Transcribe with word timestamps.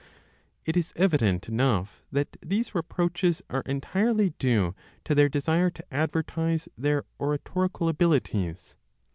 It 0.65 0.75
is 0.75 0.93
evident 0.95 1.47
enough 1.47 2.01
that 2.11 2.35
these 2.41 2.73
reproaches 2.73 3.43
are 3.51 3.61
entirely 3.67 4.31
due 4.39 4.73
to 5.05 5.13
their 5.13 5.29
desire 5.29 5.69
to 5.69 5.85
advertise 5.93 6.67
their 6.75 7.03
oratorical 7.19 7.87
abilities. 7.87 8.75